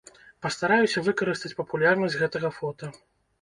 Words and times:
Пастараюся 0.45 1.03
выкарыстаць 1.07 1.51
папулярнасць 1.59 2.19
гэтага 2.23 2.53
фота. 2.57 2.91